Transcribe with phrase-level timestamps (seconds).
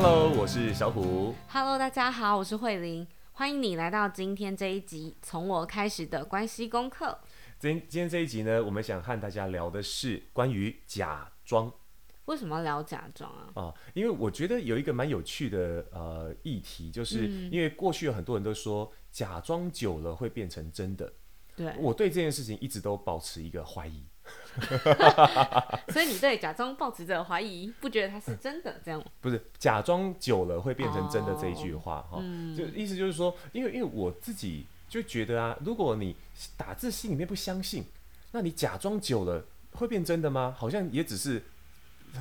[0.00, 1.34] Hello，我是小虎。
[1.48, 3.04] Hello，大家好，我是慧玲。
[3.32, 7.18] 欢迎你来到今天这一集从我开始的关系功课。
[7.58, 11.72] 今今天这一集呢，我们想和大家聊的是关于假装。
[12.26, 13.50] 为什么要聊假装啊？
[13.60, 21.12] 啊，因为我觉得有一个蛮有趣的呃议题，就是因为过去有很多人都说假装久了会变成真的。
[21.56, 24.04] 对，我对这件事情一直都保持一个怀疑。
[25.92, 29.06] 所以你对假装保持着怀疑，不觉得它是真的这样吗？
[29.20, 32.18] 不是，假装久了会变成真的这一句话哈，
[32.56, 36.16] 就意思就是说，因为因为我自己就觉得啊，如果你
[36.56, 37.84] 打字心里面不相信，
[38.32, 40.54] 那你假装久了会变真的吗？
[40.56, 41.42] 好像也只是。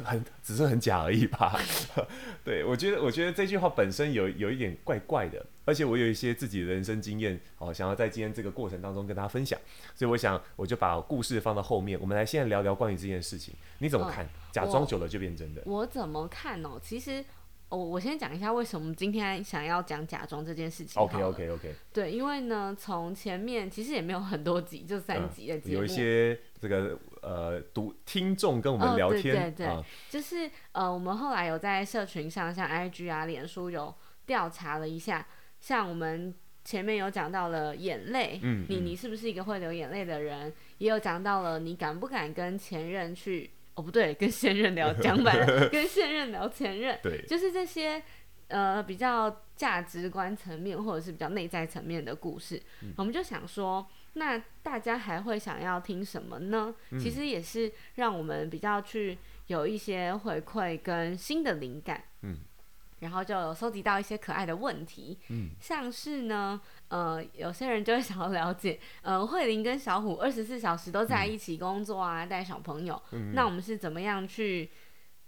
[0.03, 1.59] 很只是很假而已吧，
[2.43, 9.59] 对，我觉得我觉得这句话本身有有一点怪怪的，而且我有一些自己的人生经验，哦，想要在今天这个过程当中跟大家分享，
[9.95, 14.27] 所以我想我就把故事放到后面，我们来现在聊聊关于这件事情，你怎么看？
[14.51, 15.61] 假装久了就变真的？
[15.65, 16.79] 我，我怎么看哦？
[16.81, 17.23] 其实。
[17.69, 21.01] 我、oh, 我先讲一下为什么今天想要讲假装这件事情。
[21.01, 21.75] OK OK OK。
[21.91, 25.77] 对，因为呢，从前面其实也没有很多集，就三集的节目、嗯。
[25.79, 33.93] 有一些这个呃读听众跟我们聊天，哦、对对对，嗯、就是呃我们后来有在社群上，像 IG 啊、脸书有
[34.25, 35.27] 调查了一下，
[35.59, 40.53] 像我们前面有讲到了眼泪，嗯，你你是不是一个会流眼泪的人？
[40.77, 43.51] 也有讲到了你敢不敢跟前任去。
[43.77, 48.01] 哦，不对，跟现任聊 讲白了，跟现任聊前任，对，就是这些
[48.47, 56.73] 呃比较价值观层面或者是比较内在层面的故事，嗯、我们就想说，那大家还会想要听什么呢？
[56.89, 62.39] 嗯、其实也是让我们比较去有一些回馈跟新的灵感，嗯。
[62.99, 74.71] 然后就有收集到一些可爱的问题，嗯，像是呢，呃，有些人就会 想要了解，呃，慧玲跟小虎二十四小时都在一起工作啊，带、嗯、小朋友，嗯、那我们是怎么样去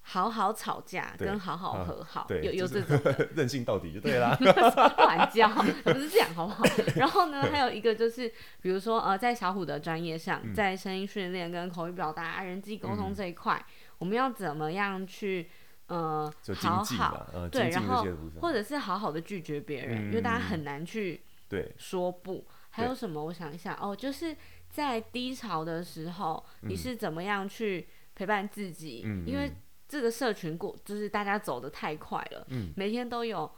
[0.02, 2.26] 好好吵架跟好好和好？
[2.28, 3.00] 对，有有这种
[3.36, 4.36] 任性到底就对啦，
[4.98, 5.48] 管教
[5.84, 6.64] 不是这样好不好？
[6.96, 8.28] 然后呢，还有一个就是，
[8.62, 15.48] 比如说呃，在小虎的专业上，在声音训练跟口语表达、人际沟通这一块，嗯、我们要怎么样去？
[15.90, 18.06] 呃，好好，呃、对，然后
[18.40, 22.36] 或者是好好的拒绝别人，嗯、因为大家很难去对说不。
[22.36, 23.26] 对还有什么？
[23.26, 24.34] 我想一下哦，就是
[24.70, 29.02] 在低潮的时候，你是怎么样去陪伴自己？
[29.04, 29.52] 嗯、因为
[29.88, 33.52] 这个社群过，就是大家走的太快了，嗯、每天都有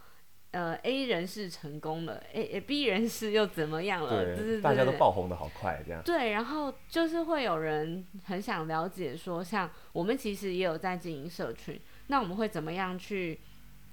[0.52, 4.24] 呃 A 人士成功了，A B 人士又怎么样了？
[4.24, 6.02] 对，就是大家都爆红的好快，这样。
[6.04, 11.80] 对，然后就是会有人很想了解，说像我们其实也有在经营社群。
[12.12, 13.40] 那我们会怎么样去，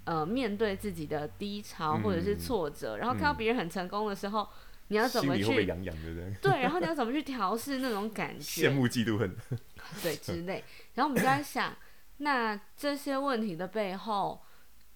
[0.03, 4.49] 呃，面对自己的低潮或者是挫折，嗯、然后看到别人很成功的时候，嗯、
[4.89, 5.45] 你要怎么去？
[5.45, 6.35] 心里会痒痒，对不对？
[6.43, 8.69] 对，然后你要怎么去调试那种感觉？
[8.69, 9.37] 羡慕、嫉妒、恨，
[10.03, 10.65] 对之类。
[10.95, 11.77] 然后我们就在想，
[12.17, 14.43] 那这些问题的背后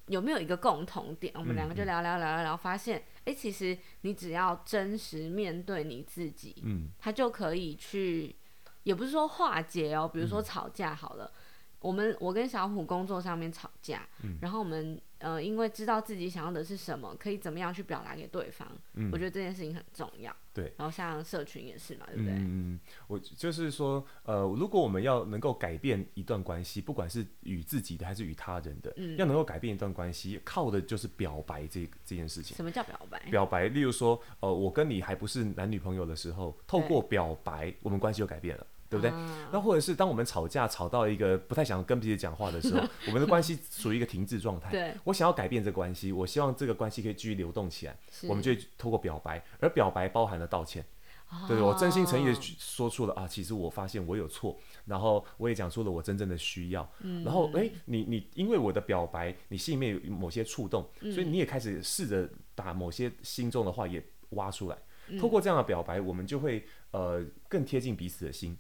[0.09, 1.33] 有没有一个共同点？
[1.37, 8.35] 我们两个就聊聊聊聊聊，发现，哎、嗯，其实你只要真实面对你自己，嗯，他就可以去，
[8.83, 11.27] 也不是说化解哦，比如说吵架好了。
[11.27, 11.39] 嗯
[11.83, 20.35] 我们我跟小虎工作上面吵架，嗯、然后我们呃，因为知道自己想要的是什么，可以怎么样去表达给对方，嗯、我觉得这件事情很重要。
[20.55, 22.35] 对，然后像社群也是嘛，对不对？
[22.35, 32.55] 嗯，我就是说，呃，如果我们要能够改变一段关系，不管是与自己的还是与他人的，嗯、要能够改变一段关系，靠的就是表白这这件事情。
[32.57, 33.19] 什么叫表白？
[33.31, 38.67] 表白，例如说，呃，我跟你还不是男女朋友的时候，透过表白，我们关系就改变了。
[38.93, 39.11] 对不对？
[39.51, 44.71] 那、嗯、或者是当我们吵架吵到一个不太想跟彼此讲话的时候， 我们的关系处于一个停滞状态。
[44.71, 47.97] 对，我想要改变这个关系，我希望这个关系可以继续流动起来。
[48.11, 50.85] 是我们就透过表白，而表白包含了道歉。
[51.31, 54.55] 哦、对，我真心诚意的说出了啊，其实我发现我有错，
[54.85, 56.87] 然后我也讲出了我真正的需要。
[57.01, 64.77] 嗯、然后哎，你你因为我的表白，你心里面有某些触动，嗯、所以你也开始试着把某些心中的话也挖出来。
[65.09, 68.55] 嗯、透过这样的表白，我们就会呃更贴近彼此的心。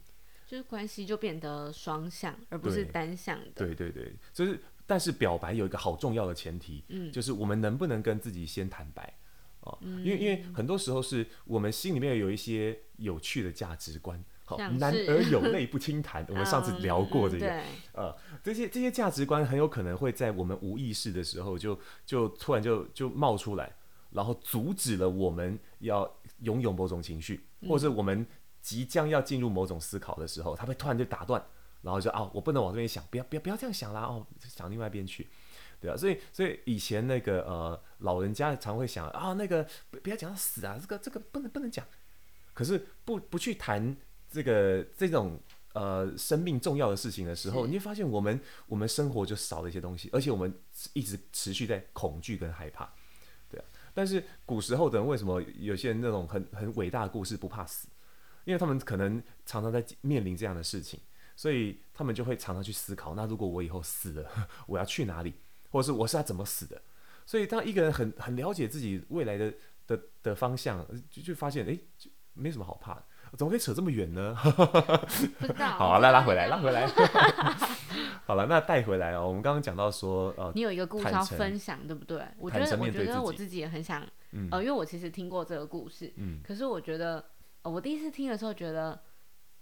[0.52, 3.46] 就是关系就变得双向，而不是单向的。
[3.54, 9.14] 对对对，就是，但是表白有一个好重要的前提，嗯，就是我们能不能跟自己先坦白，
[9.60, 23.74] 哦，嗯、因为因为很多时候是我们心里面有一些有趣的价值观，好，男儿有泪不轻弹，我们上次聊过这个，嗯、呃，这些这些价值观很有可能会在我们无意识的时候就就突然就就冒出来，
[24.10, 28.26] 然后阻止了我们要拥有某种情绪，或者是我们。
[28.62, 31.44] 即将要进入某种思考的时候，他会突然就打断，
[31.82, 35.28] 然后就啊，我不能往这边想，不要不要不要这样想啦，哦，想另外一边去，
[35.80, 41.84] 对啊，所以所以以前那个呃老人家常会想啊，那个不不要讲到死啊，这个这个不能不能讲，
[42.54, 43.96] 可是不不去谈
[44.30, 45.40] 这个这种
[45.72, 50.54] 呃生命重要的事情的时候，你会发现我们我们生活就少了一些东西，而且我们
[50.92, 52.88] 一直持续在恐惧跟害怕，
[53.50, 53.64] 对啊。
[53.92, 57.88] 但是古时候的人为什么有些人那种很很伟大的故事不怕死？
[58.44, 61.00] 因为他们可能常常在面临这样的事情，
[61.36, 64.28] 所以他们就会常常去思考：那如果我以后死了，
[64.66, 65.34] 我要去哪里？
[65.70, 66.80] 或者是我是要怎么死的？
[67.24, 69.52] 所以当一个人很很了解自己未来的
[69.86, 73.02] 的的方向，就就发现，哎，就没什么好怕的。
[73.38, 74.36] 怎么可以扯这么远呢？
[75.38, 75.70] 不知道。
[75.70, 76.86] 好啊，来拉回来，拉回来。
[78.26, 79.26] 好了，那带回来哦。
[79.26, 82.22] 我们刚刚讲到说，呃，你有一个故事要分享，对不对？
[82.36, 87.24] 我觉得，我觉得我自己也很想，嗯、呃，因为我其实听过这个故事，嗯，可是我觉得，呃，
[87.62, 89.02] 我第一次听的时候觉得，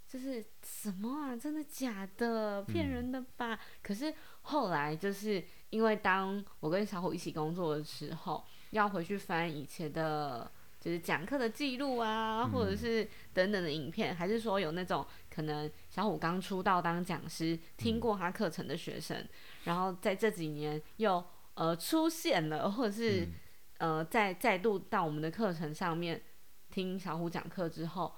[0.07, 1.35] 就是什么啊？
[1.35, 2.61] 真的假的？
[2.63, 3.53] 骗人的吧？
[3.53, 10.51] 嗯、可是后来就是因为当我跟小虎一起工作的时候，要回去翻以前的。
[10.81, 19.29] 就是讲课的记录啊，或者是等等的影片，嗯、还是说有那种可能小虎刚出道当讲师，听过他课程的学生，嗯、
[19.65, 21.23] 然后在这几年又
[21.53, 23.27] 呃出现了，或者是、
[23.77, 26.19] 嗯、呃再再度到我们的课程上面
[26.71, 28.11] 听小虎讲课之后，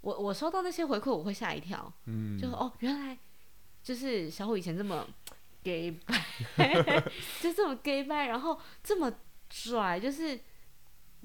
[0.00, 3.18] 我我收到那些回馈，我会吓一跳，嗯，就哦原来
[3.82, 5.06] 就是小虎以前这么
[5.62, 5.90] gay
[6.56, 6.72] 拜，
[7.42, 9.12] 就这么 gay 掰，然后这么
[9.50, 10.40] 拽，就是。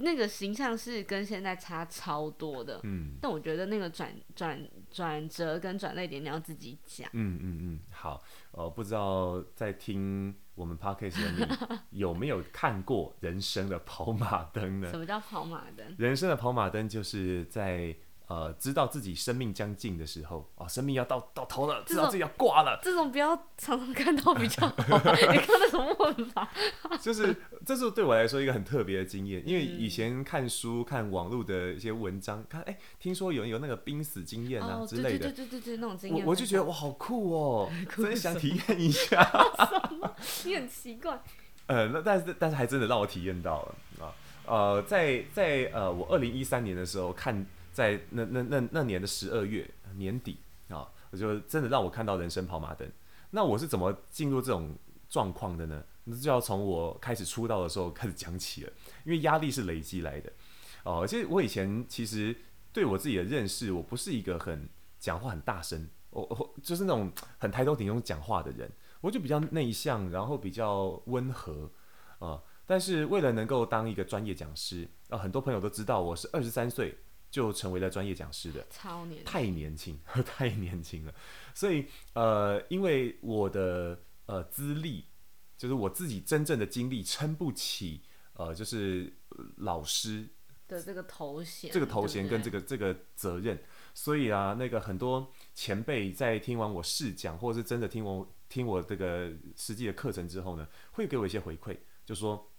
[0.01, 4.59] 那个形象是跟现在差超多的，嗯，但我觉得那个转转
[4.89, 8.21] 转折跟转泪点你要自己讲，嗯嗯嗯，好，
[8.51, 14.89] 呃，不知道在听我们 podcast 的你有没有看过人生的跑马灯呢？
[14.91, 15.95] 什么叫跑马灯？
[15.97, 17.95] 人生的跑马灯就是在。
[18.31, 24.75] 呃，知道自己生命将近的时候，哦，生命要到到头了，知道自己要挂了，这种不要常常看到比较好。
[24.87, 26.49] 你看那什么问法？
[27.01, 27.35] 就是
[27.65, 39.29] 这是对我来说一个很特别的经验，因为以前看书、看网络的一些文章，看哎，听说有人有那个濒死经验啊之类的，对对对对对，那种经验，我我就觉得哇，好酷哦，真想体验一下。
[40.45, 41.21] 你很奇怪。
[41.67, 43.90] 呃，那但是但是还真的让我体验到了啊，
[44.51, 47.45] 呃，在在呃，我二零一三年的时候看。
[47.73, 49.65] 在那那那那年的十二月
[49.95, 50.37] 年底
[50.67, 52.85] 啊，我就真的让我看到人生跑马灯。
[53.29, 54.75] 那我是怎么进入这种
[55.07, 55.81] 状况的呢？
[56.03, 58.73] 那就要从我开始出道的时候开始讲起了，
[59.05, 60.29] 因为压力是累积来的。
[60.83, 62.35] 哦，其实我以前其实
[62.73, 64.67] 对我自己的认识，我不是一个很
[64.99, 68.69] 讲话很大声，我我就是那种很抬头挺胸讲话的人，
[68.99, 71.71] 我就比较内向，然后比较温和
[72.19, 72.41] 啊。
[72.65, 76.97] 但是为了能够当一个专业讲师啊，很多朋友都知道我是二十三岁。
[77.31, 81.15] 就成为了专业讲师的，超年太年轻，太年轻了。
[81.55, 85.05] 所以呃，因为我的呃资历，
[85.57, 88.01] 就是我自己真正的经历撑不起
[88.33, 89.13] 呃，就是
[89.55, 90.27] 老师
[90.67, 93.57] 的这个头衔，这个头衔跟这个这个责任。
[93.93, 102.50] 所以啊，那个很多前辈在听完我试讲，或者是真的听我听我这个实际的课程之后呢，会给我一些回馈，就说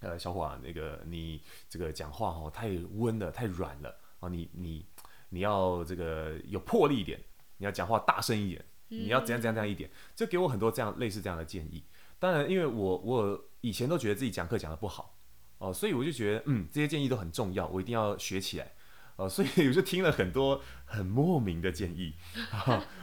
[0.00, 3.94] 呃，小伙啊，那个你这个讲话哦太温了，太软了。
[4.18, 4.84] 啊，你你
[5.30, 7.18] 你要这个有魄力一点，
[7.56, 11.82] 你要讲话大声一点，你要怎样怎样怎样一点，就给我很多这样类似这样的建议。
[12.18, 15.16] 当然，因为我我以前都觉得自己讲课讲的不好
[15.56, 18.72] 哦，所以我就觉得嗯，这些建议都很重要，我一定要学起来
[19.20, 22.14] 哦，所以我就听了很多很莫名的建议，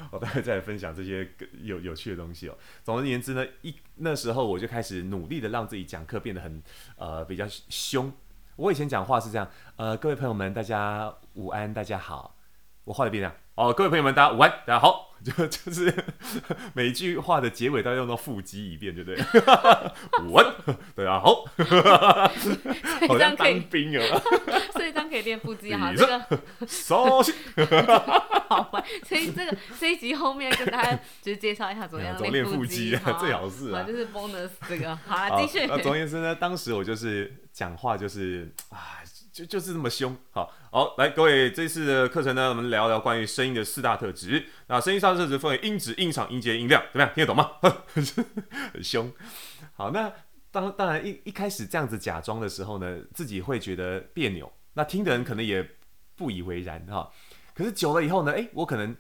[0.10, 1.30] 我待会再来分享这些
[1.62, 2.58] 有有趣的东西哦。
[2.84, 6.64] 总而言之呢，一那时候我就开始努力的让自己讲课变得很
[6.96, 8.12] 呃比较凶。
[8.56, 12.36] 我以前讲话是这样，呃，各位朋友们，大家午安，大家好。
[12.84, 15.94] 我话的变这样，哦，各位朋友们，大家午安，大家好，就 就是
[16.74, 19.24] 每一句话的结尾都要用到腹肌一遍，对不 对？
[20.24, 20.46] 午安，
[20.96, 21.46] 大家好。
[23.08, 24.22] 好像当兵啊。
[24.74, 26.20] 所以这样可以练腹肌哈，这个。
[28.48, 34.96] 好吧，所以这个这一集后面跟大家就是介绍一下怎么样练腹肌，最好是啊，就是 bonus 这个。
[35.06, 35.66] 好了，继续。
[35.68, 37.44] 那总而言之呢，当时我就是。
[37.58, 39.02] 讲话就是啊，
[39.34, 40.16] 就就是这么凶。
[40.30, 44.46] 好，好，来各位，这次的课程呢，我们聊聊关于声音的四大特质。
[44.68, 47.12] 那声音四大特质分为音质、音场、音节、音量，怎么样？
[47.16, 47.50] 听得懂吗？
[48.72, 49.12] 很凶。
[49.74, 50.14] 好，那
[50.52, 54.54] 当当然一一开始这样子假装的时候呢，自己会觉得别扭。
[54.76, 55.68] 那听的人可能也
[56.16, 57.12] 不以为然哈。
[57.56, 58.96] 可是久了以后呢，诶，我可能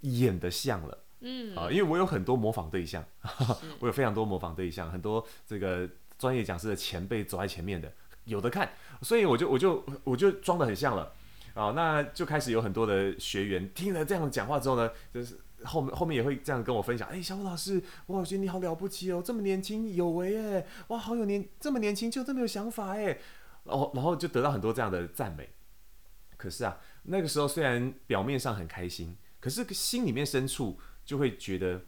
[0.00, 1.04] 演的像了。
[1.20, 1.54] 嗯。
[1.54, 3.04] 啊，因为我有很多模仿对象，
[3.80, 5.86] 我有非常多模仿对象，很多这个。
[6.18, 7.90] 专业讲师的前辈走在前面的，
[8.30, 8.72] 有的看，
[9.02, 11.12] 所以我就我就我就装的很像了
[11.54, 23.18] 啊，那就开始有很多的学员听了这样讲话之后呢，就是后面后面也会这样跟我分享，哎、欸，小虎老师，哇，我觉得你好了不起哦，这么年轻有为哎，哇，好有年这么年轻就这么有想法哎，
[23.64, 25.50] 然后然后就得到很多这样的赞美。
[26.36, 31.82] 可是啊，那个时候虽然表面上很开心，可是心里面深处就会觉得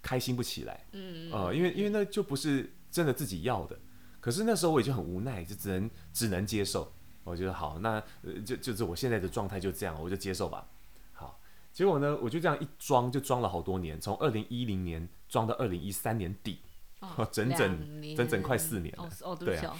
[0.00, 3.78] 开心不起来，嗯呃，因为因为那就不是真的自己要的。
[4.26, 6.92] 可是那时候我已经很无奈，就只能只能接受。
[7.22, 8.02] 我觉得好，那
[8.44, 10.66] 就就是我现在的状态就这样，我就接受吧。
[11.12, 11.38] 好，
[11.72, 16.58] 结果呢，我就这样一装就装了好多年，从二零一零年装到二零一三年底，
[16.98, 19.08] 哦、 整整整整快四年了。
[19.22, 19.76] 哦，对啊。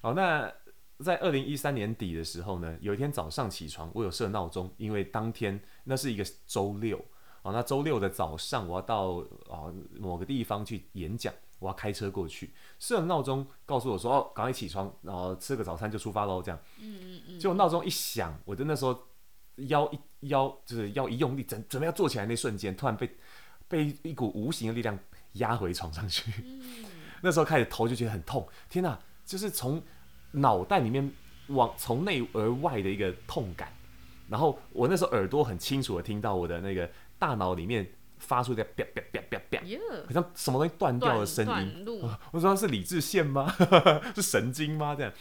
[0.00, 0.48] 好，那。
[1.04, 6.98] 在二零一三年底的时候呢，有一天早上起床，我有设闹钟，因为当天那是一个周六，
[7.42, 16.60] 哦，那周六的早上我要到啊某个地方去演讲，我要开车过去，设了闹钟告诉我说，哦，赶快起床，然后吃个早餐就出发喽，这样。
[16.80, 17.40] 嗯嗯嗯。
[17.40, 18.98] 结果闹钟一响，我的那时候
[19.56, 23.16] 腰一腰就是腰一用力，准准备要坐起来那瞬间，突然被
[23.68, 24.98] 被一股无形的力量
[25.34, 26.30] 压回床上去。
[26.44, 26.84] 嗯。
[27.22, 29.82] 那时候开始头就觉得很痛，天哪，就是从。
[30.32, 31.10] 脑袋里面
[31.46, 33.72] 往从内而外的一个痛感，
[34.28, 36.88] 然后我那时候耳朵很清楚的听到我的那个
[37.18, 39.60] 大脑里面发出的啪啪啪啪啪，
[40.06, 41.84] 好像什么东西断掉的声音。
[42.30, 43.54] 我说是理智线吗？
[44.14, 44.94] 是神经吗？
[44.94, 45.12] 这样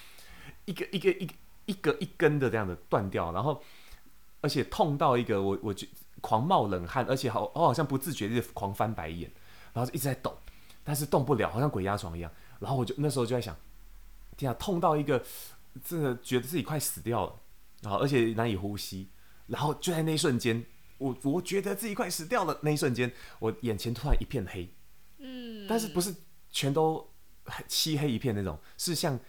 [0.65, 1.33] 一个一个一个
[1.65, 3.61] 一个一根的这样的断掉，然后
[4.41, 5.87] 而且痛到一个我我就
[6.21, 9.31] 狂冒冷汗，而且好我好像不自觉的狂翻白眼，
[9.73, 10.37] 然后一直在抖，
[10.83, 12.31] 但是动不了，好像鬼压床一样。
[12.59, 13.55] 然后我就那时候就在想。
[14.35, 15.19] 天啊，痛到一个，
[15.83, 17.35] 真的觉得自己快死掉了，
[17.81, 19.09] 然后而且难以呼吸，
[19.47, 20.63] 然后就在那一瞬间，
[20.97, 24.73] 我我觉得自己快死掉了那一瞬间，我眼前突然一片黑，
[25.19, 26.13] 嗯，但是不是
[26.49, 27.13] 全都
[27.67, 29.19] 漆黑一片那种，是像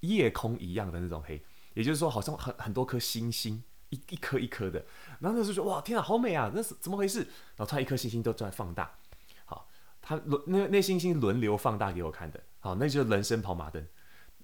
[0.00, 1.42] 夜空一样的那种黑，
[1.74, 4.84] 也就是说好像很很多颗星星，一一颗一颗的，
[5.20, 7.20] 然后那时候说哇天啊好美啊，那是怎么回事？
[7.20, 8.98] 然后突然一颗星星都在放大，
[9.44, 9.68] 好，
[10.02, 13.86] 它轮那那星星轮流放大给我看的，好，那就是人生跑马灯。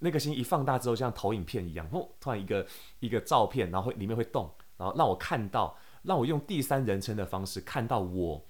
[0.03, 2.65] 那个星一放大之后，像投影片一样，哦，突然一个
[3.01, 8.43] 一个照片，然后会里面会动，然后让我看到，让我用第三人称的方式看到我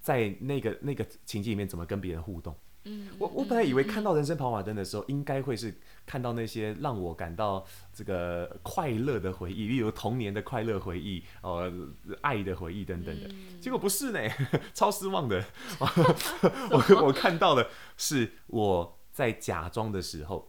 [0.00, 2.54] 在那个那个情境里面怎么跟别人互动。
[2.88, 5.76] 嗯，我我本来以为看到人生跑马灯的时候，应该会是
[6.06, 11.72] 看到那些让我感到这个快乐的回忆，例如童年的快乐回忆，呃，
[12.20, 13.28] 爱的回忆等等的。
[13.60, 14.20] 结果不是呢，
[14.72, 15.44] 超失望的。
[16.70, 20.48] 我我看到的是我在假装的时候。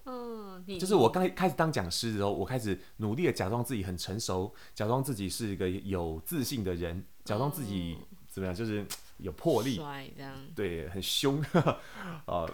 [0.79, 7.97] 就是我刚开始当讲师的时候，我开始努力的假装自己很成熟，假装自己是一个有自信的人，假装自己
[8.29, 8.85] 怎么样，就是
[9.17, 9.77] 有魄力，
[10.55, 11.43] 对，很凶。
[12.25, 12.49] 呃，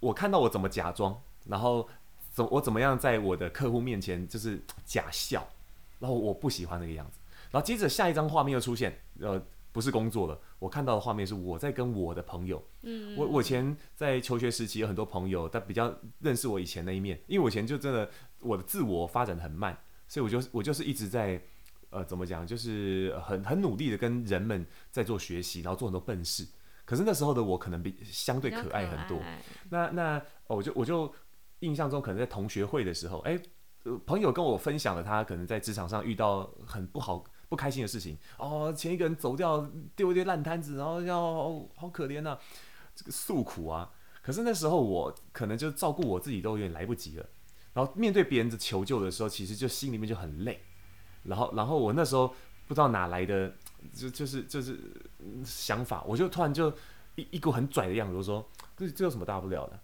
[0.00, 1.88] 我看到我怎么假装，然后
[2.32, 5.48] 怎我怎么样在我的客户面前就是假笑，
[5.98, 7.18] 然后我不喜欢那个样子，
[7.50, 9.42] 然后接着下一张画面又出现，呃。
[9.72, 12.60] 不是工作了，我看到的画面是我在跟我的朋友。
[12.82, 21.40] 嗯，我我以前在求学时期有很多朋友，他比较认识我以前那一面，因为我以前就真的我的自我发展的很慢，所以我就我就是一直在
[21.90, 26.44] 呃怎么讲，就是很很努力的跟人们在做学习，然后做很多笨事。
[26.84, 29.22] 可是那时候的我可能比相对可爱很多。
[29.70, 31.14] 那那我就我就
[31.60, 33.40] 印象中可能在同学会的时候，哎，
[34.04, 37.24] 朋友跟我分享了他可能在职场上遇到很不好。
[37.48, 42.38] 不开心的事情哦，前一个人走掉，丢一堆烂摊子，然后要好，好可怜呐、啊，
[42.94, 43.90] 这个诉苦啊。
[44.22, 47.26] 可是那时候我可能就照顾我自己都有点来不及了，
[47.72, 50.60] 然后面对别人的求救的时候，其实就心里面就很累。
[51.22, 52.34] 然后，然后我那时候
[52.66, 53.52] 不知道哪来的，
[53.92, 54.78] 就就是就是
[55.44, 56.70] 想法，我就突然就
[57.14, 59.80] 一一股很拽的样子，我说这这有什么大不了的？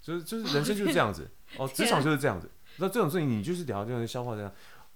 [0.00, 2.50] 就是就是人生就是这样子哦， 职场就是这样子。
[2.76, 4.52] 那这种事情你就是得要这样消化这样。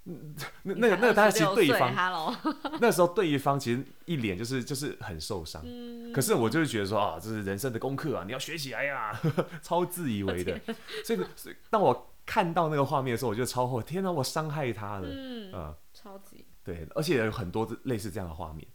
[0.65, 1.93] 那那个那个大家其实对方，
[2.81, 9.21] 那时候对方其实一脸就是就是很受伤，嗯、可是我就是觉得说啊，这是人生的功课啊，你要学起来呀，
[9.63, 10.59] 超自以为的。
[11.05, 11.21] 所以
[11.69, 18.67] 当我看到那个画面的时候，我就超后天哪，我伤害他了，嗯，呃、超级对，而且有很多类似这样的画面。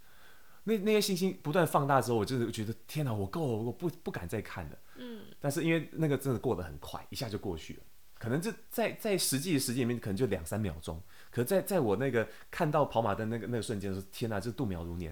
[0.65, 5.21] 那那些星星不断放大之后，我就是觉得天哪，我够了，我不不敢再看了，嗯。
[5.39, 7.79] 但是因为那个真的过得很快，一下就过去了，
[8.17, 11.01] 可能就在在实际的时间里面，可能就两三秒钟。
[11.33, 15.11] 可是在在我那个看到跑马灯那个那个瞬间的时候，天哪，这度秒如年，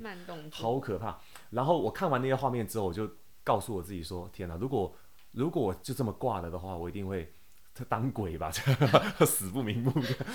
[0.51, 1.19] 好可怕。
[1.49, 3.09] 然后我看完那些画面之后，我就
[3.43, 4.95] 告诉我自己说：天哪，如果
[5.31, 7.33] 如果我就这么挂了的话，我一定会
[7.73, 8.51] 他当鬼吧，
[9.25, 9.91] 死不瞑目。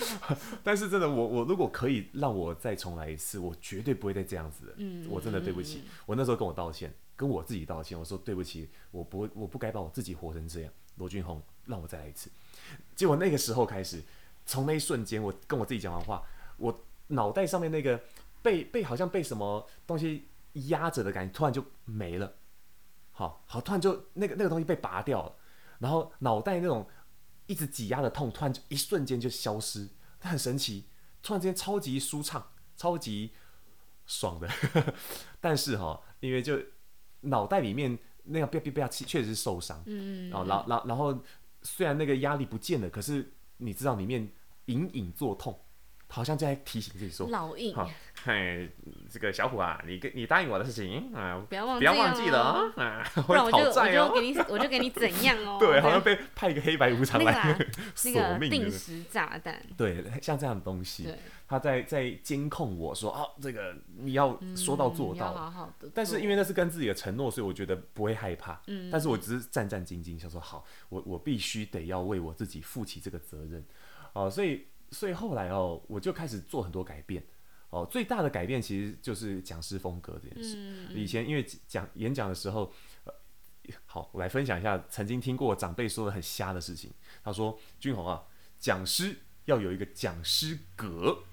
[0.61, 4.73] 但是真的，我我如果可以让我再重来一次，我绝对不会再这样子的。
[4.75, 5.83] 嗯，我真的对不起。
[6.05, 10.73] 我那时候跟我道歉，跟我自己道歉，我说对不起，我不我不该把我自己活成这样。
[10.97, 12.29] 罗俊宏，让我再来一次。
[12.93, 14.03] 结果那个时候开始。
[14.47, 16.23] 从那一瞬间，我跟我自己讲完话，
[16.57, 18.01] 我脑袋上面那个
[18.41, 22.33] 被被好像被什么东西压着的感觉，突然就没了。
[23.11, 25.35] 好好，突然就那个那个东西被拔掉了，
[25.79, 26.87] 然后脑袋那种
[27.45, 29.89] 一直挤压的痛，突然就一瞬间就消失，
[30.19, 30.85] 它很神奇，
[31.21, 33.31] 突然之间超级舒畅，超级
[34.05, 34.47] 爽的。
[35.41, 36.59] 但是哈，因为就
[37.21, 41.19] 脑袋里面那个啪啪啪气确实是受伤，嗯，然后然后然后
[41.63, 44.31] 虽然那个压力不见了，可是你知道里面
[44.67, 45.59] 隐隐作痛。
[46.09, 47.75] 好像在提醒自己说：“老印，
[48.23, 48.69] 嘿，
[49.11, 55.57] 这个小虎啊，你跟你答应我的事情啊，不要忘，不要忘记了啊，不然我就我就给你，我就给你怎样哦？
[55.59, 57.59] 对，好像被派一个黑白无常来
[58.05, 61.13] 那个 定时炸弹，对，像这样的东西，
[61.45, 65.91] 他在在监控我说，哦，这个你要说到做到，好好的。
[65.93, 68.61] 但是因为那是跟自己的承诺，所以我觉得不会害怕。
[68.67, 73.61] 嗯，但是我只是战战兢兢，想说好，我我必须得要为我自己负起这个责任，
[74.17, 74.67] 哦，所以。
[74.89, 77.21] 所以后来哦，我就开始做很多改变
[77.71, 77.85] 哦。
[77.91, 80.55] 最大的改变其实就是讲师风格这件事。
[80.57, 82.71] 嗯、以前因为讲演讲的时候，
[83.03, 83.13] 呃，
[83.85, 86.89] 好，我来分享一下曾经听过长辈说的很瞎的事情。
[87.21, 88.23] 他说：“君宏啊，
[88.57, 91.23] 讲师要有一个讲师格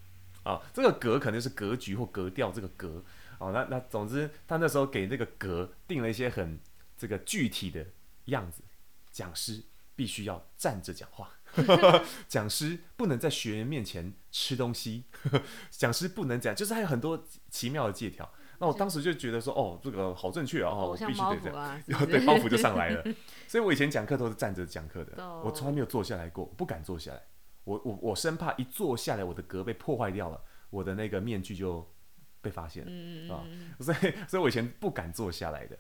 [0.43, 3.05] 啊，这个格可能是格局或格调这个格
[3.39, 3.53] 哦。
[3.53, 6.59] 那那总之，他那时候给这个格定了一些很
[6.99, 7.87] 这个具体的
[8.25, 8.65] 样子。
[9.13, 9.63] 讲师
[9.95, 11.31] 必须要站着讲话。”
[12.29, 15.05] 讲师不能在学员面前吃东西，
[15.71, 18.31] 讲师不能讲，就是还有很多奇妙的借条。
[18.59, 23.03] 那我当时就觉得说，哦，这个好正确啊，我必须得这样，然后 对，包袱就上来了。
[23.49, 27.21] 所以我以前讲课都是站着讲课的，我从来没有坐下来过，不敢坐下来。
[27.65, 31.93] 我我我生怕一坐下来，我的格被破坏掉了，我的那个面具就
[32.41, 33.45] 被发现了啊。
[33.81, 35.77] 所以，所以我以前不敢坐下来的。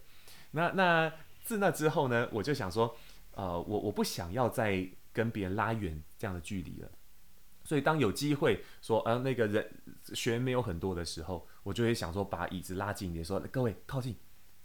[0.50, 1.12] 那那
[1.42, 2.96] 自那之后呢，我就想说，
[3.34, 4.88] 呃，我我不想要再。
[5.14, 6.90] 跟别人拉远这样的距离了，
[7.62, 9.64] 所以当有机会说，呃，那个人
[10.12, 14.16] 学员没有很多的时候，我就会想说，把椅子拉近一点，说各位靠近，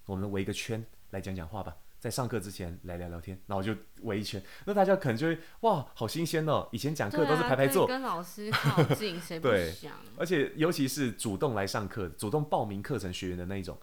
[0.06, 9.94] 我们围一个圈来讲讲话吧，在上课之前来聊聊天，然后就围一圈，那大家可能就会哇，好新鲜哦，以前讲课都是排排坐，跟老师靠近，谁不 想？
[10.18, 13.80] 而且尤其是主动来上课、主动报名课程学员的那一种。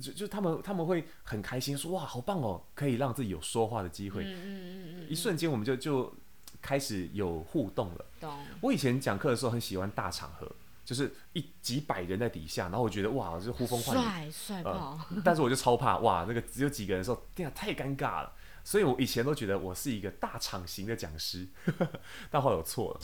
[0.00, 4.22] 就就他们他们会很开心说哇好棒哦，可以让自己有说话的机会。
[4.24, 6.12] 嗯嗯嗯，一瞬间我们就就
[6.60, 8.04] 开始有互动了。
[8.20, 8.44] 懂。
[8.60, 10.50] 我以前讲课的时候很喜欢大场合，
[10.84, 15.00] 就是一几百人在底下，然后我觉得哇就呼风唤雨，帅帅爆。
[15.24, 18.32] 但是我就超怕哇那个只有几个人的时候，天啊太尴尬了。
[18.64, 21.48] 所以我以前都觉得我是一个大场型的讲师，
[22.30, 23.00] 但后来我错了，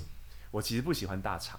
[0.50, 1.58] 我其实不喜欢大场，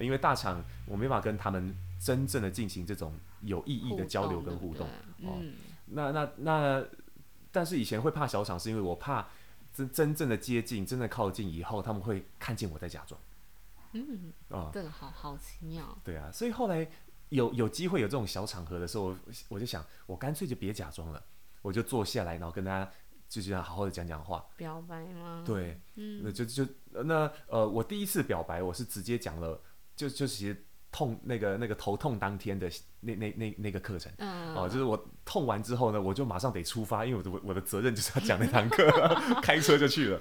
[0.00, 3.12] 因为大场我没法跟他们真正的进行这种。
[3.44, 4.86] 有意义的交流跟互动，
[5.22, 5.52] 哦，嗯、
[5.84, 6.82] 那那那，
[7.52, 9.28] 但是以前会怕小场，是因为我怕
[9.70, 13.20] 真真正的接近，真的靠近以后，他们会看见我在假装，
[13.92, 16.88] 嗯，啊、嗯，这个好好奇妙，对啊，所以后来
[17.28, 19.14] 有有机会有这种小场合的时候，
[19.48, 21.22] 我就想，我干脆就别假装了，
[21.60, 22.90] 我就坐下来，然后跟大家
[23.28, 25.42] 就这样好好的讲讲话，表白吗？
[25.44, 26.66] 对，嗯，那就就
[27.04, 29.60] 那呃，我第一次表白，我是直接讲了，
[29.96, 30.64] 就就其实。
[30.96, 38.88] 痛那个那个头痛当天的那那那那个课程，嗯、哦，就是我痛完之后呢，我就马上得出发，因为我的我的责任就是要讲那堂课，
[39.42, 40.20] 开车就去了。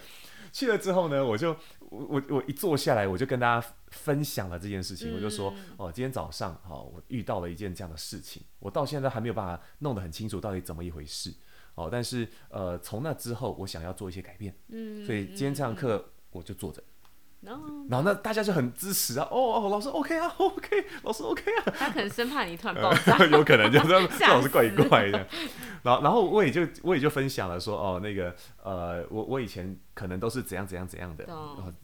[0.52, 1.56] 去了之后呢，我就
[1.90, 11.32] 我我我一坐下来，我就跟大家分享了这件事情，嗯、我就说哦，今天早上哦，我遇到了一件这样的事情，我到现在还没有办法弄得很清楚到底怎么一回事
[11.76, 16.84] 哦，但是呃，从那之后我想要做一些改变，嗯，所以今天这堂课我就坐着。
[17.44, 21.74] 然后，然后那大家就很支持啊，哦哦，老师 OK 啊， OK，老师 OK 啊。
[21.78, 25.28] 他可能生怕你突然爆炸， 有可能就 是这老师怪怪的。
[25.84, 31.26] 然后，然后我也就我也就分享了说，哦，那个呃，我我以前可能都是怎样怎样怎样的，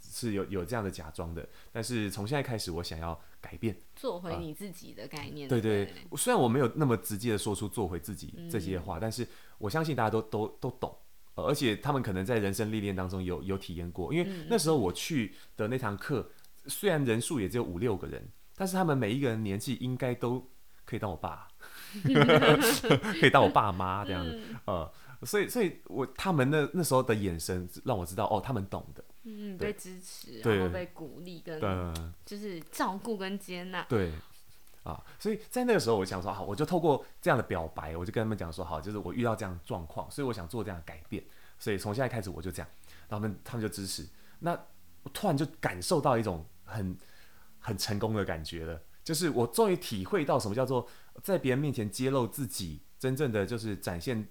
[0.01, 5.49] 是有有这样的假装的，但是从现在开始，我想要改变，做回你自己的概念。
[5.49, 10.95] 对对，虽然我没有那么直接的说出做回自己这些话，但是我相信大家都都都懂。
[11.43, 16.29] 而且他们可能在人生历练当中有有体验过，因为那时候我去的那堂课，
[16.65, 20.49] 虽然人数也只有五六个人，但是他们每一个人年纪应该都
[20.85, 21.47] 可以当我爸，
[23.19, 24.91] 可以当我爸妈这样子，呃，
[25.23, 31.59] 所以所以我他们那那时候的眼神让我知道，哦，他们懂的，嗯，被支持，然后被鼓励跟
[32.25, 34.11] 就是照顾跟接纳，对。
[34.89, 41.23] 啊，所以在那个时候，我想说，好，我就透过这样的表白，我就跟他们讲说，好，就是我遇到这样的状况，所以我想做这样的改变，
[41.59, 42.67] 所以从现在开始我就这样，
[43.07, 44.07] 然后他们他们就支持，
[44.39, 44.51] 那
[45.03, 46.97] 我突然就感受到一种很
[47.59, 50.87] 很成功的感觉了，就是我终于体会到什么叫做
[51.21, 54.27] 在别人面前揭露自己真正的就是展现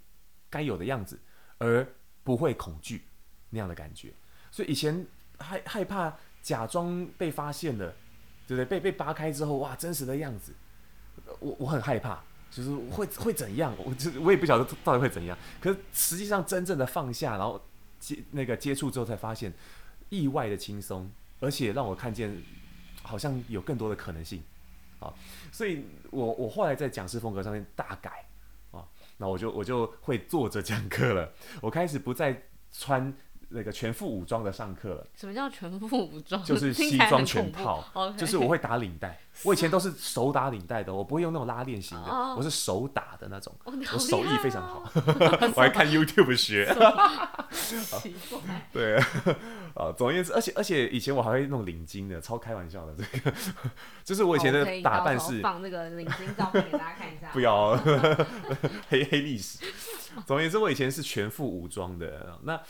[0.50, 1.20] 该有的样子，
[1.58, 1.86] 而
[2.24, 3.04] 不会恐惧
[3.50, 4.12] 那样的感觉，
[4.50, 5.06] 所以以前
[5.38, 7.94] 害害怕假装被发现了。
[8.48, 8.64] 对不对？
[8.64, 10.54] 被被扒开之后，哇，真实的样子，
[11.38, 12.18] 我我很害怕，
[12.50, 13.74] 就是会会怎样？
[13.76, 15.36] 我就我也不晓得到底会怎样。
[15.60, 17.62] 可是实际上真正的放下，然后
[18.00, 19.52] 接那个接触之后，才发现
[20.08, 22.34] 意外的轻松，而且让我看见
[23.02, 24.42] 好像有更多的可能性。
[24.98, 25.12] 啊，
[25.52, 28.24] 所以我我后来在讲师风格上面大改
[28.70, 28.82] 啊，
[29.18, 31.30] 那我就我就会坐着讲课了，
[31.60, 33.14] 我开始不再穿。
[33.48, 35.06] 那个全副武装的上课了。
[35.14, 36.42] 什么叫全副武装？
[36.44, 37.84] 就是西装全套，
[38.16, 39.18] 就是我会打领带。
[39.44, 42.36] 我以前都是手打领带的，我不会用那种拉链型的，oh.
[42.36, 43.54] 我是手打的那种。
[43.62, 44.90] Oh, 我手艺非常好，
[45.54, 46.66] 我还看 YouTube 学。
[47.52, 48.66] 奇怪。
[48.72, 48.96] 对
[49.76, 52.94] 啊，总而言之，而且而且以前我还会弄领巾的，超开玩笑的。
[52.96, 53.32] 这个
[54.02, 57.28] 就是我以前的打扮是放那个领巾照片给大家看一下。
[57.32, 57.76] 不要
[58.88, 59.60] 黑黑历史。
[60.26, 62.40] 总而言之，我以前是全副武装的。
[62.42, 62.60] 那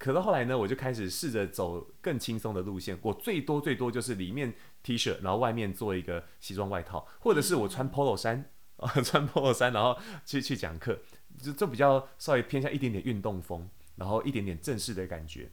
[0.00, 2.98] 可到后来呢，我就开始试着走更轻松的路线。
[3.02, 10.98] 我最多最多就是里面 T 恤，然后外面做一个西装外套，或者是我穿 Polo 衫啊， 穿 Polo 衫，然后去去讲课，
[11.38, 15.50] 就就比较稍微偏向一点点运动风，然后一点点正式的感觉，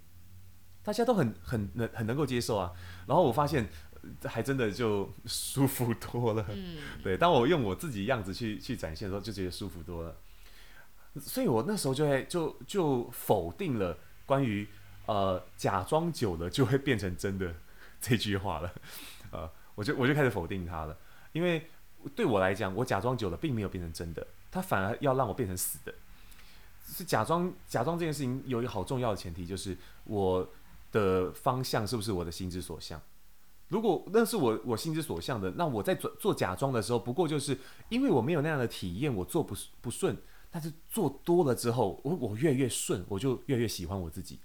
[0.81, 2.71] 大家都很很能很能够接受啊。
[3.05, 3.67] 然后我发现
[4.23, 6.45] 还真的就舒服多了。
[6.53, 10.15] 嗯，对，当我用我自己样子去去展现的时候，就觉得舒服多了。
[11.19, 13.97] 所以我那时候就会就就否定了。
[14.27, 14.67] 关于
[15.07, 17.51] 呃假装久了就会变成真的
[17.99, 18.71] 这句话了，
[19.31, 20.95] 呃，我就我就开始否定他了，
[21.31, 21.67] 因为
[22.13, 25.91] 对我来讲，我假装久了并没有变成真的，它反而要让我变成死的。
[26.85, 30.47] 是假装假装这件事情有一个好重要的前提，就是我
[30.91, 33.01] 的方向是不是我的心之所向？
[33.69, 37.57] 如果那是我我心之所向的，那我在做做假装的时候，不过就是
[37.89, 40.15] 因为我没有那样的体验，我做不不顺。
[40.49, 44.39] 但是做多了之后，我我越来越顺，我就越来越喜欢我自己。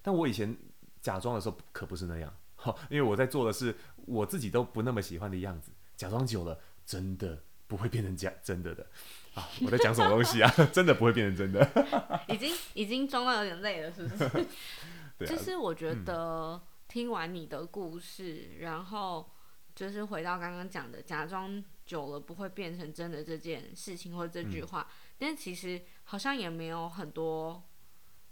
[0.00, 0.56] 但我以前
[1.00, 2.34] 假装的时候可不是那样，
[2.90, 3.74] 因为我在做的是
[4.06, 5.70] 我自己都不那么喜欢的样子。
[5.96, 8.86] 假装久了，真的不会变成假真的的
[9.34, 9.48] 啊！
[9.64, 10.50] 我在讲什么东西啊？
[10.72, 12.24] 真的不会变成真的。
[12.28, 14.28] 已经已经装到有点累了，是不是？
[15.18, 19.30] 对啊，就是我觉得听完你的故事，嗯，然后
[19.74, 24.88] 就是回到刚刚讲的，假装久了不会变成真的这件事情或者这句话。
[24.90, 27.62] 嗯但其实好像也没有很多，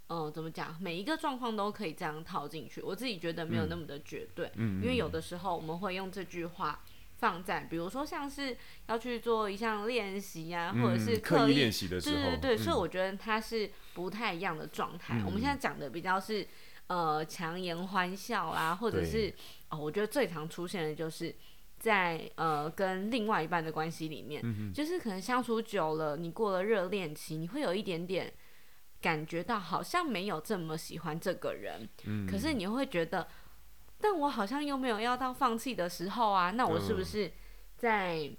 [0.09, 0.77] 嗯、呃，怎么讲？
[0.81, 2.83] 每一个状况都可以这样套进去。
[2.83, 6.83] 我自己觉得没有那么的绝对，嗯，因为有的时候我们会用这句话
[7.19, 8.57] 放在，比如说像是
[8.89, 15.25] 要去做一项练习啊，或者是刻意练习的时候，对对对，嗯，所以我觉得它是不太一样的状态，嗯。
[15.27, 16.45] 我们现在讲的比较是
[16.89, 19.33] 呃强颜欢笑啊，或者是
[19.69, 21.33] 哦，我觉得最常出现的就是。
[21.81, 28.33] 在呃跟另外一半的关系里面，嗯，就是可能相处久了，你过了热恋期，你会有一点点
[29.01, 33.27] 感觉到好像没有这么喜欢这个人，嗯，可是你会觉得，
[33.99, 37.33] 但我好像又没有要到放弃的时候啊，那我是不是
[37.77, 38.31] 在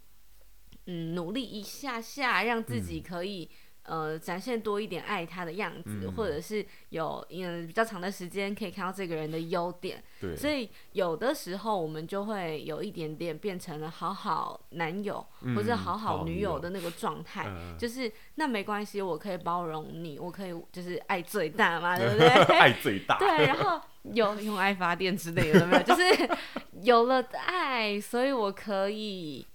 [0.86, 3.49] 嗯努力一下下，让自己可以。
[3.84, 22.28] 呃，展现多一点爱他的样子，嗯、或者是有嗯比较长的时间可以看到这个人的优点，对，所以有的时候我们就会有一点点变成了好好男友、嗯、或者好好女友的那个状态、嗯，就是那没关系，我可以包容你，我可以就是爱最大嘛， 对不对？
[22.28, 25.84] 爱最大，对，然后有用爱发电之类的，没有？
[25.84, 26.30] 就是
[26.84, 29.46] 有了爱，所以我可以。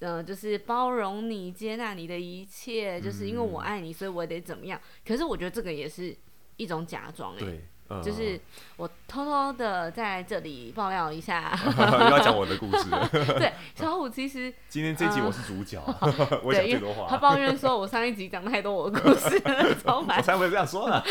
[0.00, 4.80] 嗯、呃，就是包容你、接纳你的一切，就是因为我爱你，所以我得怎么样？
[5.06, 6.16] 可是我觉得这个也是
[6.56, 7.40] 一种假装哎。
[7.40, 7.64] 对。
[8.02, 8.40] 就是
[8.76, 11.56] 我偷偷的在这里爆料一下，
[12.10, 12.90] 要讲我的故事。
[13.38, 17.06] 对，小虎其实 今天这集我是主角，呃、我讲最多话。
[17.08, 20.16] 他抱怨说我上一集讲太多我的故事了，超烦。
[20.18, 21.02] 我才不会这样说呢。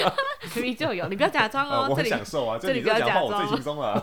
[0.56, 1.88] 明明就有，你不要假装哦。
[1.90, 4.02] 我很享受啊，这里不要假装，我最轻松了。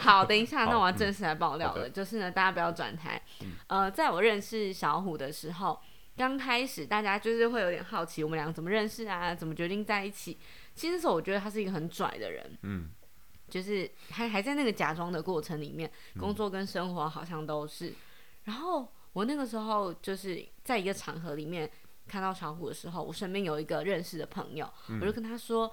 [0.00, 1.88] 好，等一下，那我要正式来爆料了。
[1.88, 3.20] 就是呢，大家不要转台。
[3.66, 5.80] 呃，在我认识小虎的时候，
[6.16, 9.34] 刚开始大家就是会有点好奇，我们两个怎么认识啊？
[9.34, 10.38] 怎么决定在一起？
[10.74, 12.90] 其实那时候我觉得他是一个很拽的人，嗯，
[13.48, 17.94] 就是还还在那个假装的过程里面，工作跟生活好像都是。
[18.44, 21.70] 然后我那个时候就是在一个场合里面
[22.08, 24.68] 看到小虎的时候，我身边有一个认识的朋友，
[25.00, 25.72] 我就跟他说。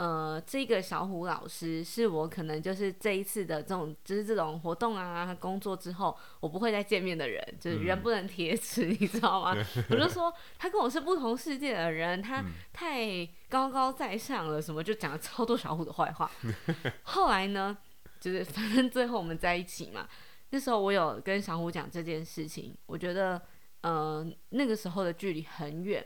[0.00, 9.54] 呃，这个小虎老师是我可能就是这一次的这种，就是这种活动啊，工作之后我不会再见面的人，就是人不能铁齿，嗯，你知道吗？
[9.90, 16.30] 我就说他跟我是不同世界的人，他太高高在上了，什么就讲了超多小虎的坏话。
[17.04, 17.76] 后来呢，
[18.18, 20.08] 就是 反正最后我们在一起嘛。
[20.48, 23.38] 那时候我有跟小虎讲这件事情，我觉得
[23.82, 26.02] 呃那个时候的距离很远，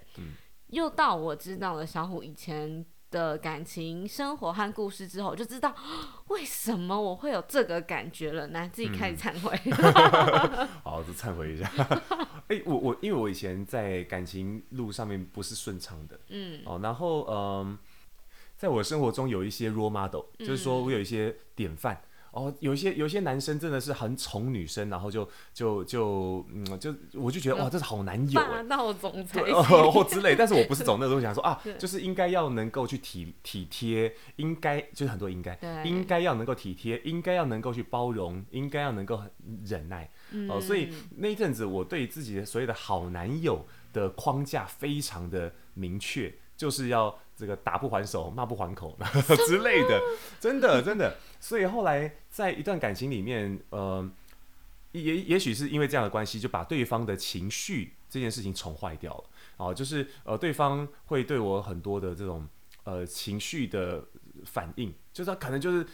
[0.67, 2.85] 又到我知道了小虎以前。
[3.15, 5.73] 的感情生活和故事之后，我就知道
[6.27, 8.49] 为什么我会有这个感觉了。
[8.49, 9.57] 来，自己开始忏悔。
[9.67, 11.71] 嗯、 好，就忏悔一下。
[12.49, 17.79] 哎、欸，我我因为我以前在感情路上面不是顺畅的，嗯，哦，然后嗯，
[18.57, 22.03] 在我生活中有一些 role model，、嗯、就是说我有一些典范
[22.35, 30.35] 哦，有一些有一些男生真的是很宠女生，然后就就就嗯，就我就觉得哇，这是好男友，霸道总裁哦或之类。
[30.35, 39.23] 但是我不是 走那个东西，想说啊，就是应该要能够去体体贴，应该就是很多应该，应该要能够体贴，应该要能够去包容，应该要能够
[39.65, 40.11] 忍耐。
[40.49, 46.35] 哦，所以那一阵子我对自己的所谓的好男友的框架非常的明确，
[46.65, 47.19] 就是要。
[47.37, 48.97] 这个打不还手，骂不还口
[49.49, 50.01] 之类的，
[50.39, 51.17] 真的真的。
[51.41, 54.09] 所以后来在一段感情里面，呃，
[54.93, 59.25] 也也许是因为这样的关系，就把对方的情绪这件事情宠坏掉了。
[59.57, 62.47] 哦、就是呃，对方会对我很多的这种
[62.85, 64.05] 呃情绪的
[64.45, 65.85] 反应，就是他可能就是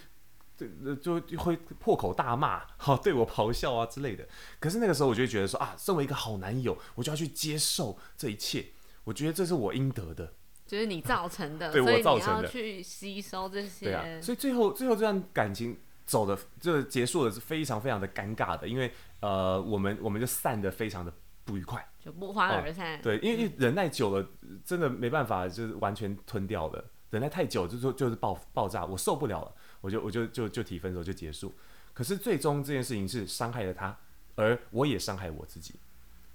[1.01, 4.27] 就会破口大骂，好、对我咆哮啊之类的。
[4.59, 8.67] 可是那个时候，我就会觉得说啊，身为一个好男友，我就要去接受这一切。
[9.05, 10.33] 我觉得这是我应得的。
[10.71, 13.87] 就是你造成的，对我造成的，所以你要去吸收这些。
[13.87, 21.11] 对啊，所以最后最后这段感情走的就结束的是非常非常的尴尬的，因为呃，我们我们就散的非常的
[21.43, 22.95] 不愉快，就不欢而散。
[22.95, 22.99] 哦。
[23.03, 24.25] 对，因为忍耐久了，
[24.63, 26.81] 真的没办法，就是完全吞掉的。
[27.09, 31.53] 忍耐太久，就说就是爆爆炸，我受不了了，我就我就就就提分手就结束。
[31.93, 33.93] 可是最终这件事情是伤害了他，
[34.35, 35.75] 而我也伤害我自己，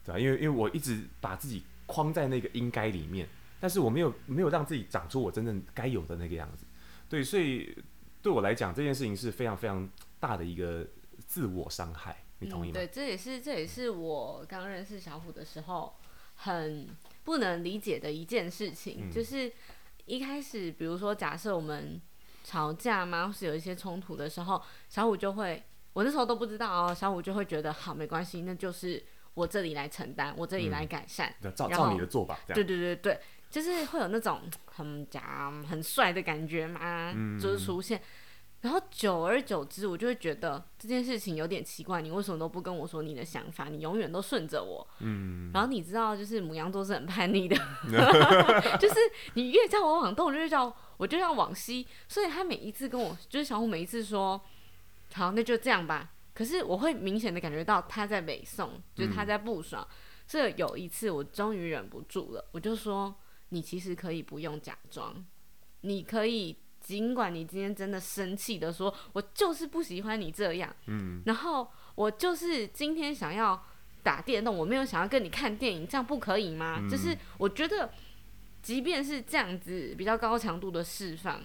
[0.04, 0.18] 对吧？
[0.18, 3.26] 因为因为我一直把自己框在那个应该里面。
[3.66, 6.64] 但是我没有没有让自己长出我真正该有的那个样子，
[7.08, 7.76] 对，所以
[8.22, 10.86] 对我来讲这件事情是非常非常大的一个
[11.26, 12.74] 自我伤害，你同意吗？
[12.74, 15.96] 嗯、对，这也是这也是我刚认识小虎的时候
[16.36, 16.86] 很
[17.24, 19.52] 不能理解的一件事情，嗯、就是
[20.04, 22.00] 一开始比如说假设我们
[22.44, 25.60] 吵架嘛，或是有一些冲突的时候，小虎就会，
[25.92, 33.20] 我那时候都不知道哦，小虎就会觉得好没关系，那就是我这里来承担，我这里来改善，嗯、照照你的做法，对对对对。
[33.50, 38.00] 就是会有那种很假、很帅的感觉嘛，嗯、就是出现，
[38.60, 42.02] 然后久而久之，我就会觉得这件事情有点奇怪。
[42.02, 43.68] 你为什么都不跟我说你的想法？
[43.68, 44.86] 你永远都顺着我。
[44.98, 45.50] 嗯。
[45.54, 47.56] 然后你知道，就是母羊座是很叛逆的，
[48.78, 48.96] 就是
[49.34, 51.86] 你越叫我往东，我就越叫我就要往西。
[52.08, 54.40] 所以他每一次跟我，就是小虎每一次说，
[55.14, 56.10] 好，那就这样吧。
[56.34, 59.86] 可是我会明显的感觉到他在北宋，就是他在不爽。
[60.26, 63.14] 所以、嗯、有一次，我终于忍不住了，我就说。
[63.50, 65.24] 你其实可以不用假装，
[65.82, 73.60] 你可以尽管你今天真的生气的说，我就是不喜欢你这样，嗯，然后我就是今天想要
[74.02, 76.78] 打电动，我没有想要跟你看电影，这样不可以吗？
[76.80, 77.90] 嗯，就是我觉得，
[78.62, 81.40] 即便是这样子比较高强度的释放，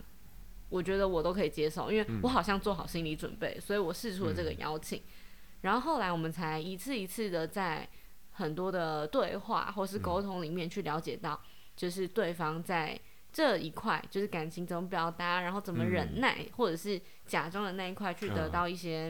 [0.70, 5.04] 我觉得我都可以接受，因为我好像做好心理准备，所以我试出了这个邀请，嗯，
[5.62, 7.88] 然后后来我们才一次一次的在
[8.32, 11.40] 很多的对话或是沟通里面去了解到。
[11.76, 13.00] 就是对方在
[13.32, 19.10] 这一块，就是感情怎么表达，然后怎么忍耐，嗯、或者是假装的那一块，去得到一些，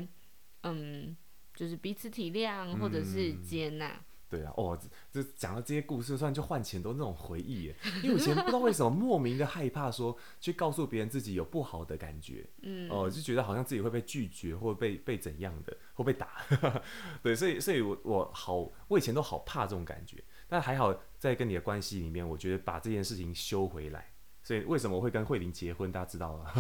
[0.62, 1.17] 嗯，嗯，
[1.56, 4.00] 就是彼此体谅或者是接纳。
[4.30, 4.80] 对啊，哦，
[5.12, 7.76] 这讲到这些故事，算就换钱都那种回忆耶。
[8.02, 16.45] 因为以前不知道为什么莫名的害怕说去告诉别人自己有不好的感觉，嗯，哦、呃，就觉得好像自己会被拒绝，或被被怎样的，会被打。
[17.21, 20.24] 对，所以所以我我好，我以前都好怕这种感觉。
[20.51, 24.11] 但还好，在跟你的关系里面，我觉得把这件事情修回来。
[24.43, 26.51] 所以为什么我会跟慧玲结婚，大家知道吗。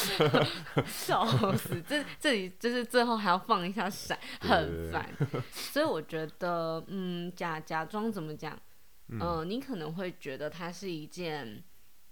[0.88, 5.06] 笑死，这这里就是最后还要放一下闪，很烦。
[5.52, 8.58] 所以我觉得，嗯，假假装怎么讲？
[9.08, 11.62] 嗯、呃，你可能会觉得它是一件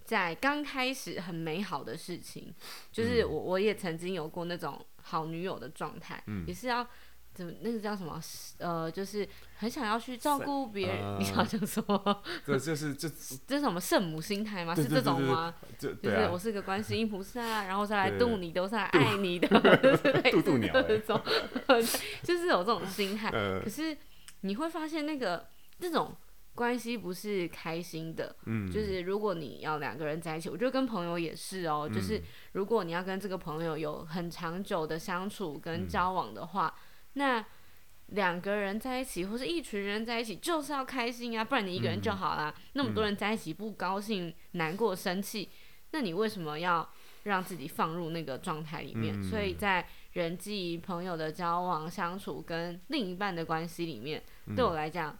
[0.04, 2.54] 在刚开始很美好的事情。
[2.92, 6.86] 就是我我也曾经有过那种好女友的状态，嗯、也是要。
[7.32, 8.20] 怎么那个叫什么？
[8.58, 11.02] 呃，就是很想要去照顾别人。
[11.02, 12.22] 呃、你想讲什么？
[12.44, 13.08] 这就是这
[13.46, 14.74] 这是什么圣母心态吗？
[14.74, 15.54] 是这种吗？
[15.78, 19.48] 就，就是我是个观世音菩萨，然后再来度你，都是来爱你的，
[19.80, 21.20] 就是类似这种，
[22.22, 23.30] 就是有这种心态。
[23.30, 23.96] 呃、可是
[24.40, 25.46] 你会发现，那个
[25.78, 26.14] 这种
[26.54, 28.34] 关系不是开心的。
[28.46, 31.88] 嗯，就是如果你要两个人在一起，我觉得跟朋友也是哦。
[31.88, 32.20] 嗯、就是
[32.52, 36.74] 如果你要跟这个朋友有很长久的相处跟交往的话。
[36.76, 37.44] 嗯那
[38.06, 42.52] 两个人在一起，或是一群人在一起，就是要开心啊，不然你一个人就好啦。
[42.56, 45.48] 嗯、那么多人在一起，不高兴、嗯、难过、生气，
[45.92, 46.88] 那你为什么要
[47.22, 49.14] 让自己放入那个状态里面？
[49.20, 55.16] 嗯、所以在人际朋友的交往、相处跟另一半的关系里面，嗯、对我来讲，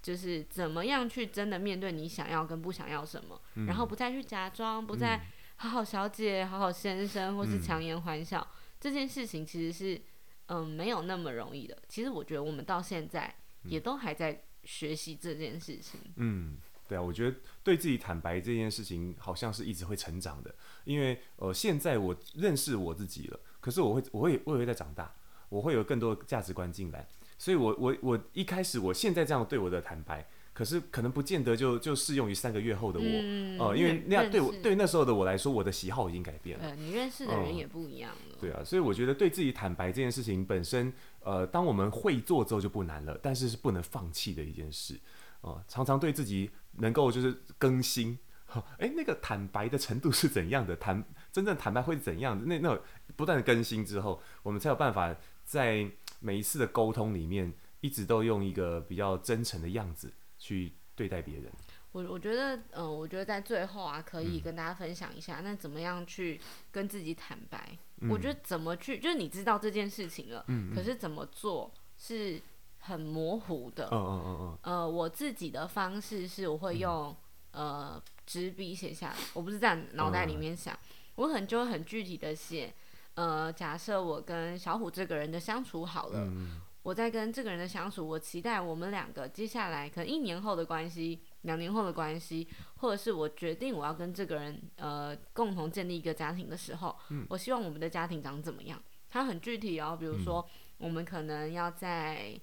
[0.00, 5.20] 就是怎么样去真的面对你想要跟不想要什么，嗯、然后不再去假装，不再
[5.56, 10.00] 好好小姐、好好先生，或是强颜欢笑，嗯、这件事情其实是。
[10.46, 11.76] 嗯，没有那么容易的。
[11.88, 16.00] 其实我觉得我们到现在也都还在学习这件事情。
[16.16, 16.56] 嗯，
[16.88, 20.54] 对啊，我觉得对自己坦白这件事情，好像是一直会成长的。
[20.84, 25.14] 因为呃，现在我认识我自己了，可是我会我会我也会在长大，
[25.48, 27.06] 我会有更多的价值观进来，
[27.38, 30.28] 所以我我我一开始我现在这样对我的坦白。
[30.54, 36.76] 可是可能不见得就就适用于三个月后的我，嗯、呃，因为那样对我对那时候的我来说，我的喜好已经改变了。
[36.76, 38.34] 你认识的人也不一样了。
[38.34, 44.94] 呃、对啊，所以我觉得对自己坦白这件事情本身，呃，当我们会做之后就不难了，但是是不能放弃的一件事。
[45.40, 50.76] 哦、呃，常常对自己能够就是更新，哎、呃，那个坦白的程度是怎样的？
[50.76, 52.44] 坦真正坦白会是怎样的？
[52.44, 52.78] 那那
[53.16, 60.12] 不断的更新之后，我们才有办法在每一次的沟通里面，一直都用一个比较真诚的样子。
[60.42, 61.52] 去对待别人，
[61.92, 66.40] 我我觉得，嗯、呃，我觉得在最后啊，可以跟大家分享一下，嗯、那怎么样去
[66.72, 67.78] 跟自己坦白？
[68.00, 72.42] 嗯、我觉得怎么去，就是你知道这件事情了，嗯嗯，可是怎么做是
[72.80, 73.88] 很模糊的。
[73.92, 74.58] 嗯嗯嗯嗯。
[74.62, 77.16] 呃，我自己的方式是，我会用、
[77.52, 80.78] 嗯、呃纸笔写下来，我不是在脑袋里面想，嗯、
[81.14, 82.74] 我可能就会很具体的写，
[83.14, 86.18] 呃，假设我跟小虎这个人的相处好了。
[86.18, 98.82] 嗯我在跟这个人的相处，我期待我们两个接下来可能一年后的关系，两年后的关系，或者是我决定我要跟这个人呃共同建立一个家庭的时候，嗯、我希望我们的家庭长怎么样？
[99.08, 102.40] 它很具体哦，比如说、嗯、我们可能要在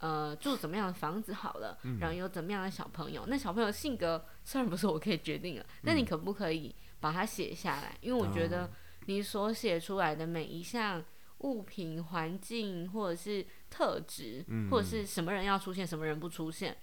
[0.00, 7.96] 呃住怎么样的房子好了，嗯、然后有怎么样的小朋友，那小朋友性格虽然不是我可以决定的，但你可不可以把它写下来？
[8.02, 8.70] 因为我觉得
[9.06, 11.02] 你所写出来的每一项。
[11.38, 16.76] 物品、环境，或者是特质，嗯、或者是什么人要出现，什么人不出现，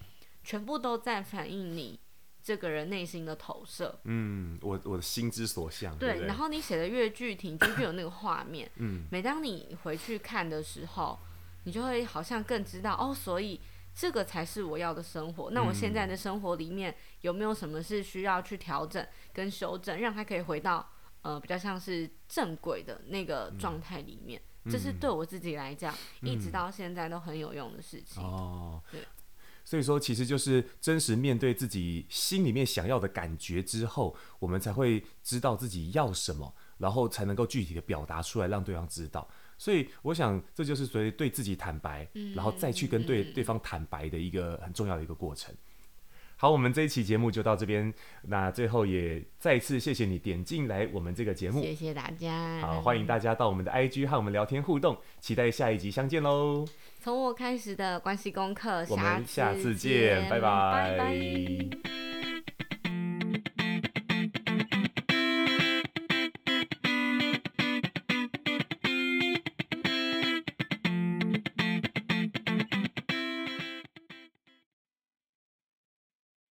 [0.44, 2.00] 全部都在反映你
[2.42, 4.00] 这个人内心的投射。
[4.06, 5.98] 嗯，我我的心之所向。
[5.98, 8.72] 对，对对，然后你写的越具体，就越有那个画面。
[8.76, 11.20] 嗯， 每当你回去看的时候，
[11.66, 13.60] 你就会好像更知道哦，所以
[13.94, 15.52] 这个才是我要的生活。
[15.52, 20.92] 那我现在的生活里面有没有什么是需要去调整跟修正，让它可以回到？
[21.26, 28.22] 呃，比较像是正轨的那个状态里面，嗯、这是对我自己来讲，嗯、一直到现在都很有用的事情。
[28.22, 29.02] 哦，对，
[29.64, 39.28] 所以说其实就是真实面对自己心里面想要的感觉之后，我们才会知道自己要什么，然后才能够具体的表达出来，让对方知道。
[39.58, 45.56] 所以我想，这就是所谓对自己坦白，嗯、然后再去跟对对方坦白的一个很重要的一个过程。
[46.38, 47.94] 好，我们这一期节目就到这边。
[48.24, 52.60] 那最后也再次谢谢你点进来我们这个节目，谢谢大家。
[52.60, 56.66] 好，欢迎大家到我们的 IG 和我们聊天互动，期待下一集相见喽。
[57.00, 60.40] 从我开始的关系功课，我们下次见，拜拜。
[60.42, 62.15] 拜拜。